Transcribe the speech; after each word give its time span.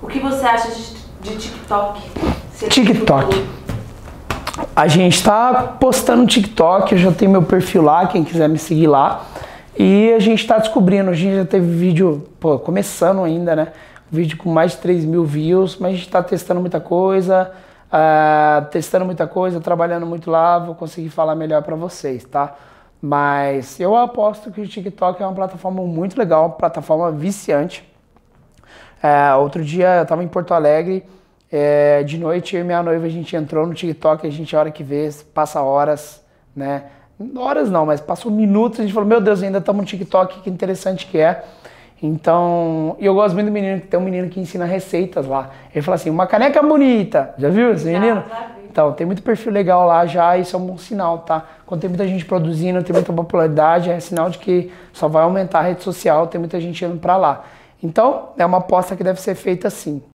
O 0.00 0.06
que 0.06 0.20
você 0.20 0.46
acha 0.46 0.70
de, 0.70 0.94
de 1.20 1.36
TikTok? 1.36 2.00
TikTok. 2.68 3.46
A 4.74 4.86
gente 4.86 5.22
tá 5.22 5.76
postando 5.80 6.24
TikTok, 6.24 6.92
eu 6.92 6.98
já 6.98 7.12
tenho 7.12 7.32
meu 7.32 7.42
perfil 7.42 7.82
lá, 7.82 8.06
quem 8.06 8.22
quiser 8.22 8.48
me 8.48 8.58
seguir 8.58 8.86
lá. 8.86 9.24
E 9.76 10.12
a 10.12 10.18
gente 10.20 10.46
tá 10.46 10.58
descobrindo, 10.58 11.10
a 11.10 11.14
gente 11.14 11.36
já 11.36 11.44
teve 11.44 11.66
vídeo, 11.66 12.28
pô, 12.38 12.58
começando 12.58 13.22
ainda, 13.24 13.56
né? 13.56 13.72
Vídeo 14.10 14.38
com 14.38 14.50
mais 14.50 14.72
de 14.72 14.78
3 14.78 15.04
mil 15.04 15.24
views, 15.24 15.76
mas 15.78 15.94
a 15.94 15.96
gente 15.96 16.08
tá 16.08 16.22
testando 16.22 16.60
muita 16.60 16.80
coisa, 16.80 17.50
ah, 17.90 18.66
testando 18.70 19.04
muita 19.04 19.26
coisa, 19.26 19.60
trabalhando 19.60 20.06
muito 20.06 20.30
lá, 20.30 20.58
vou 20.58 20.74
conseguir 20.74 21.10
falar 21.10 21.34
melhor 21.34 21.62
para 21.62 21.74
vocês, 21.74 22.24
tá? 22.24 22.54
Mas 23.02 23.78
eu 23.80 23.96
aposto 23.96 24.50
que 24.50 24.60
o 24.60 24.66
TikTok 24.66 25.22
é 25.22 25.26
uma 25.26 25.34
plataforma 25.34 25.82
muito 25.82 26.16
legal, 26.16 26.46
uma 26.46 26.50
plataforma 26.50 27.10
viciante. 27.10 27.84
É, 29.02 29.34
outro 29.34 29.64
dia 29.64 29.96
eu 29.98 30.06
tava 30.06 30.24
em 30.24 30.28
Porto 30.28 30.52
Alegre, 30.52 31.04
é, 31.50 32.02
de 32.02 32.18
noite 32.18 32.56
eu 32.56 32.62
e 32.62 32.64
minha 32.64 32.82
noiva 32.82 33.06
a 33.06 33.08
gente 33.08 33.34
entrou 33.34 33.66
no 33.66 33.74
TikTok, 33.74 34.26
a 34.26 34.30
gente 34.30 34.54
a 34.54 34.60
hora 34.60 34.70
que 34.70 34.82
vê, 34.82 35.08
passa 35.32 35.62
horas, 35.62 36.22
né? 36.54 36.84
Horas 37.36 37.70
não, 37.70 37.86
mas 37.86 38.00
passou 38.00 38.30
minutos, 38.30 38.80
a 38.80 38.82
gente 38.82 38.92
falou, 38.92 39.08
meu 39.08 39.20
Deus, 39.20 39.42
ainda 39.42 39.58
estamos 39.58 39.80
no 39.80 39.86
TikTok, 39.86 40.40
que 40.40 40.50
interessante 40.50 41.06
que 41.06 41.18
é. 41.18 41.44
Então, 42.00 42.96
e 43.00 43.06
eu 43.06 43.14
gosto 43.14 43.34
muito 43.34 43.46
do 43.46 43.52
menino, 43.52 43.80
que 43.80 43.88
tem 43.88 43.98
um 43.98 44.02
menino 44.02 44.28
que 44.28 44.38
ensina 44.38 44.64
receitas 44.64 45.26
lá. 45.26 45.50
Ele 45.74 45.82
fala 45.82 45.96
assim, 45.96 46.10
uma 46.10 46.28
caneca 46.28 46.62
bonita. 46.62 47.34
Já 47.36 47.48
viu 47.48 47.72
esse 47.72 47.90
Já, 47.90 47.98
menino? 47.98 48.22
já 48.28 48.46
vi. 48.46 48.58
Então, 48.70 48.92
tem 48.92 49.04
muito 49.04 49.22
perfil 49.22 49.50
legal 49.50 49.84
lá 49.84 50.06
já, 50.06 50.36
isso 50.38 50.54
é 50.54 50.58
um 50.58 50.64
bom 50.64 50.78
sinal, 50.78 51.18
tá? 51.20 51.44
Quando 51.66 51.80
tem 51.80 51.88
muita 51.88 52.06
gente 52.06 52.24
produzindo, 52.24 52.80
tem 52.84 52.94
muita 52.94 53.12
popularidade, 53.12 53.90
é 53.90 53.98
sinal 53.98 54.30
de 54.30 54.38
que 54.38 54.70
só 54.92 55.08
vai 55.08 55.24
aumentar 55.24 55.58
a 55.60 55.62
rede 55.62 55.82
social, 55.82 56.28
tem 56.28 56.38
muita 56.38 56.60
gente 56.60 56.84
indo 56.84 56.96
pra 56.98 57.16
lá. 57.16 57.44
Então, 57.82 58.30
é 58.36 58.44
uma 58.44 58.58
aposta 58.58 58.96
que 58.96 59.04
deve 59.04 59.20
ser 59.20 59.34
feita 59.34 59.68
assim. 59.68 60.02